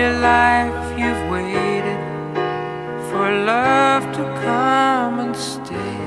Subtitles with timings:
[0.00, 2.00] Your life you've waited
[3.10, 6.06] for love to come and stay.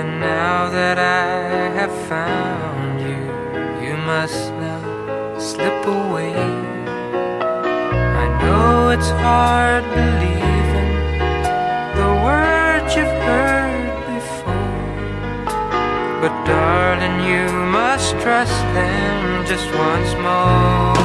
[0.00, 3.24] And now that I have found you,
[3.84, 6.32] you must now slip away.
[8.24, 10.92] I know it's hard believing
[12.00, 14.80] the words you've heard before.
[16.22, 17.44] But darling, you
[17.78, 20.99] must trust them just once more.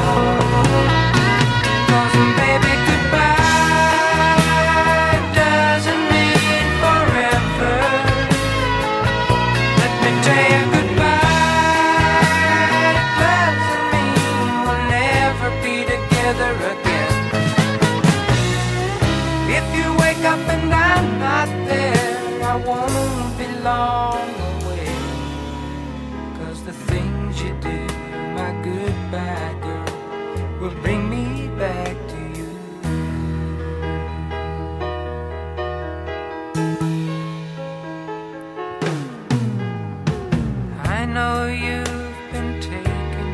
[22.66, 24.90] Won't be long away.
[26.40, 27.80] Cause the things you do,
[28.40, 29.86] my goodbye girl,
[30.60, 32.50] will bring me back to you.
[40.98, 43.28] I know you've been taken,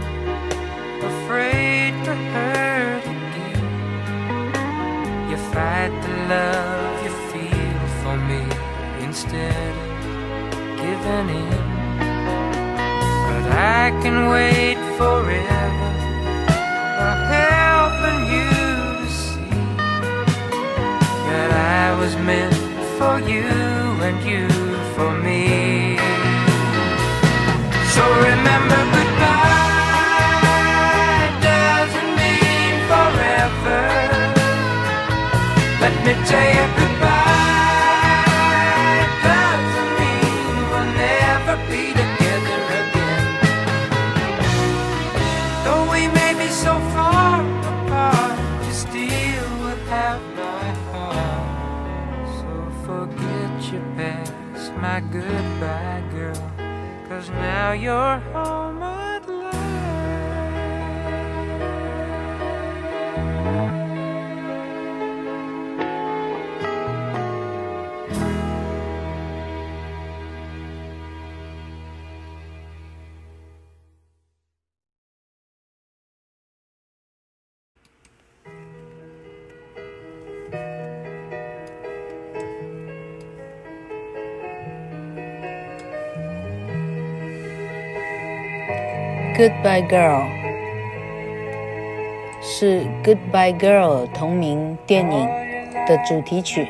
[1.13, 3.65] afraid to hurt again.
[5.29, 6.80] You fight the love
[9.31, 9.75] instead
[10.79, 11.49] of in.
[13.27, 15.91] But I can wait forever
[16.97, 18.49] for helping you
[18.99, 19.55] to see
[21.29, 22.55] that I was meant
[22.97, 23.47] for you
[24.07, 24.47] and you
[24.95, 25.97] for me.
[27.93, 29.71] So remember, goodbye
[31.49, 33.81] doesn't mean forever.
[35.83, 36.70] Let me tell you,
[57.71, 58.60] now you're home
[89.41, 90.27] Goodbye Girl
[92.43, 95.27] 是 Goodbye Girl 同名电影
[95.87, 96.67] 的主题曲，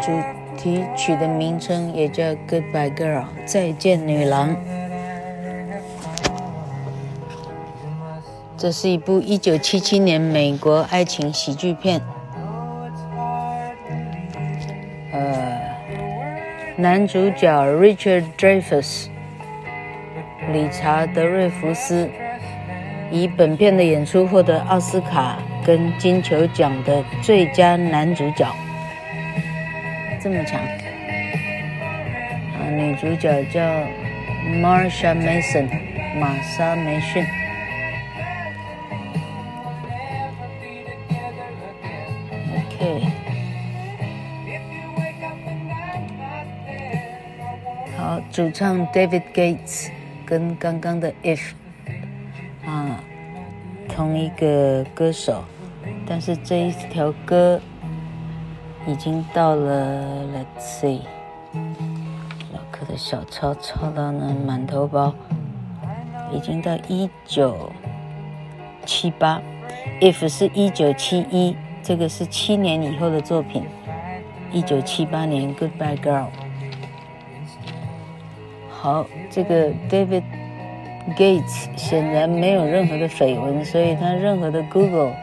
[0.00, 0.12] 主
[0.56, 4.54] 题曲的名称也叫 Goodbye Girl，再见女郎。
[8.56, 12.00] 这是一部1977年美国爱情喜剧片，
[15.12, 15.60] 呃，
[16.76, 19.08] 男主角 Richard Dreyfuss。
[20.50, 22.10] 理查德瑞福斯
[23.10, 28.46] 以本片的演出获得奥斯卡跟金球奖的最佳男主角，
[30.20, 30.60] 这么强。
[32.58, 33.60] 啊，女主角叫
[34.60, 35.68] Marsha Mason，
[36.18, 37.24] 玛莎梅逊。
[42.54, 43.06] OK，
[47.96, 49.90] 好，主唱 David Gates。
[50.32, 51.50] 跟刚刚的 If
[52.64, 53.04] 啊，
[53.86, 55.44] 同一个歌手，
[56.06, 57.60] 但是这一条歌
[58.86, 61.00] 已经到了 Let's see，
[62.50, 65.14] 老柯的小抄抄到那满头包，
[66.32, 67.70] 已经到一九
[68.86, 69.38] 七八
[70.00, 73.66] ，If 是一九七一，这个是七年以后的作品，
[74.50, 76.28] 一九七八年 Goodbye Girl。
[78.81, 80.23] 好，这个 David
[81.17, 85.13] Gates 显然没有任何的绯闻，所以他任何的 Google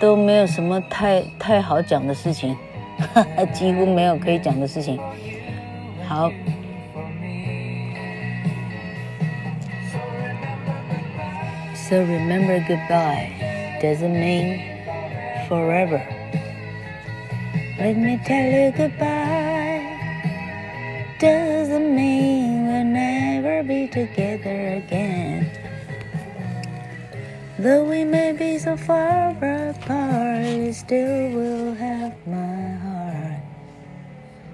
[0.00, 2.56] 都没有什么太太好讲的事情，
[3.14, 4.98] 哈哈，几乎没有可以讲的事情。
[6.08, 6.30] 好，
[11.74, 13.28] So remember goodbye
[13.80, 14.60] doesn't mean
[15.48, 16.00] forever.
[17.78, 19.32] Let me tell you goodbye.
[21.22, 22.35] doesn't mean we'll
[23.56, 25.48] never be together again.
[27.58, 33.40] Though we may be so far apart, you still will have my heart.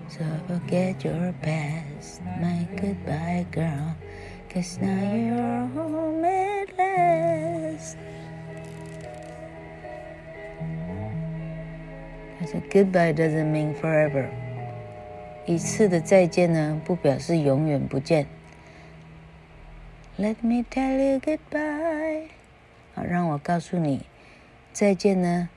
[0.08, 3.96] So forget your past, my goodbye girl,
[4.52, 7.68] cause now you're home at last.
[7.78, 7.96] last。
[12.38, 14.28] 他说：“Goodbye doesn't mean forever。
[15.46, 18.26] 一次的再见呢，不表示永远不见。
[20.16, 22.28] Let me tell you goodbye。
[22.94, 24.02] 好，让我告诉你，
[24.72, 25.48] 再见呢，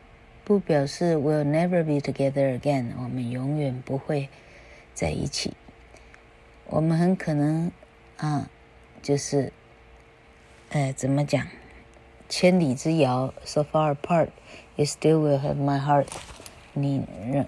[0.43, 2.91] 不表示 we'll never be together again。
[2.97, 4.29] 我们永远不会
[4.93, 5.53] 在一起。
[6.67, 7.71] 我们很可能
[8.17, 8.49] 啊，
[9.01, 9.51] 就是，
[10.69, 11.47] 呃，怎么讲？
[12.29, 16.07] 千里之遥，so far apart，you still will have my heart。”
[16.73, 17.45] 你仍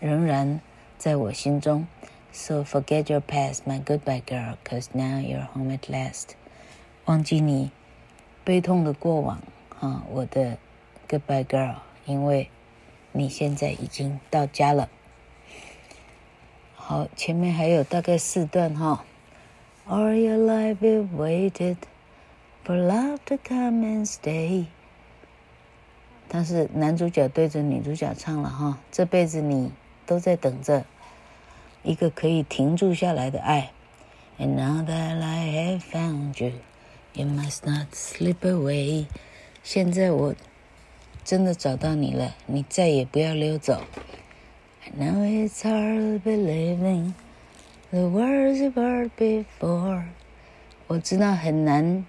[0.00, 0.60] 仍然
[0.98, 1.86] 在我心中，
[2.32, 6.34] So forget your past, my goodbye girl, cause now you're home at last。
[7.05, 7.71] 忘记你
[8.43, 9.41] 悲痛的过往，
[9.79, 10.57] 哈，我的
[11.09, 11.75] goodbye girl，
[12.05, 12.49] 因为
[13.11, 14.89] 你现在已经到家了。
[16.75, 19.03] 好，前面还有大概四段哈。
[19.87, 21.77] All your life you waited
[22.63, 24.65] for love to come and stay。
[26.27, 29.71] 但是男主角对着女主角唱了哈，这辈子你
[30.05, 30.85] 都在等着
[31.83, 33.71] 一个可以停住下来的爱。
[34.39, 36.53] And now that I have found you,
[37.13, 39.05] you must not slip away。
[39.63, 40.35] 现在我
[41.23, 43.83] 真的找到你了，你再也不要溜走。
[44.83, 47.13] I know it's hard believing
[47.91, 50.05] the words you heard before。
[50.87, 52.05] 我知道很难。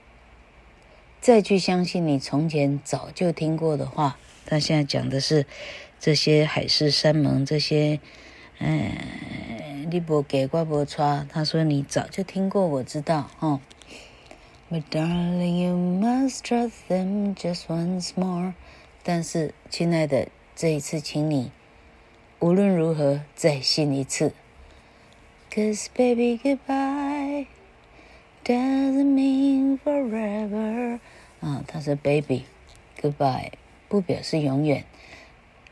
[1.20, 5.46] 再去相信你从前早就听过的话，他现在讲的是
[6.00, 8.00] 这些海誓山盟，这些，
[8.58, 11.28] 嗯，你不给我不穿。
[11.28, 13.60] 他说你早就听过，我知道，哦。
[14.71, 18.53] But darling, you must trust them just once more。
[19.03, 21.51] 但是，亲爱的，这一次，请你
[22.39, 24.33] 无论如何再信一次。
[25.49, 27.47] Cause baby, goodbye
[28.43, 30.99] doesn't mean forever。
[31.39, 33.51] 啊，他说：“Baby，goodbye，
[33.87, 34.83] 不表示永远。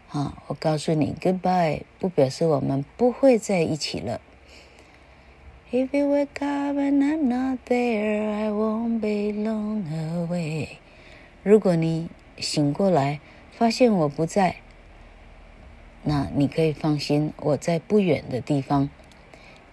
[0.09, 4.21] 啊，我告诉你，goodbye 不表示我们不会在一起了。
[5.72, 9.84] If you wake up and I'm not there, I won't be long
[10.16, 10.78] away。
[11.44, 12.08] 如果你
[12.38, 13.20] 醒过来
[13.52, 14.56] 发现我不在，
[16.02, 18.90] 那你可以放心，我在不远的地方。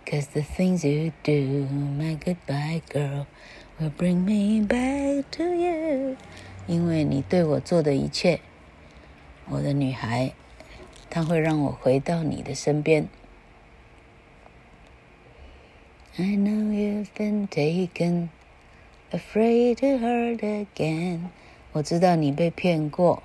[0.06, 3.26] Cause the things you do, my goodbye girl。”
[3.82, 6.16] Will bring me back to you，
[6.68, 8.40] 因为你对我做的一切，
[9.50, 10.34] 我的女孩，
[11.10, 13.08] 她会让我回到你的身边。
[16.20, 18.30] I know you've been taken,
[19.12, 21.28] afraid to hurt again。
[21.74, 23.22] 我知道你被骗过，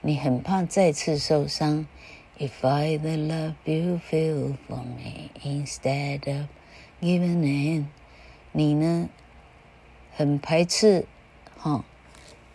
[0.00, 1.86] 你很怕再次受伤。
[2.38, 6.46] If I the love you feel for me instead of
[7.02, 7.88] giving in，
[8.52, 9.10] 你呢？
[10.16, 11.04] 很排斥，
[11.58, 11.84] 哈、哦，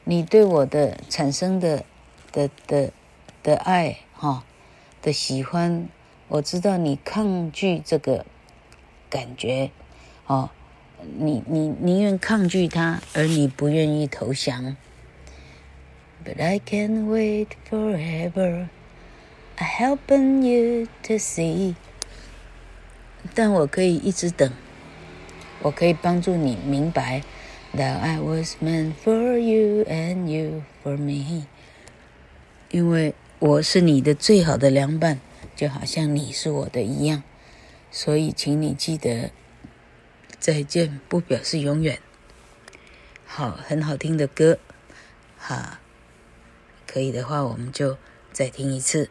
[0.05, 1.85] 你对我的产生的
[2.31, 2.91] 的的
[3.43, 4.43] 的爱，哈、哦，
[5.03, 5.87] 的喜欢，
[6.29, 8.25] 我知道你抗拒这个
[9.09, 9.71] 感觉，
[10.25, 10.49] 哦，
[11.17, 14.75] 你你宁愿抗拒它，而你不愿意投降。
[16.25, 18.67] But I can wait forever,
[19.55, 21.75] I helping you to see。
[23.33, 24.51] 但我可以一直等，
[25.61, 27.23] 我可以帮助你明白。
[27.73, 31.45] That I was meant for you and you for me，
[32.71, 35.19] 因为我是你的最好的良伴，
[35.55, 37.23] 就好像你是我的一样，
[37.89, 39.31] 所以请你记得，
[40.39, 41.99] 再见不表示永远。
[43.25, 44.59] 好，很好听的歌，
[45.37, 45.79] 哈，
[46.85, 47.97] 可以的话我们就
[48.31, 49.09] 再听一次。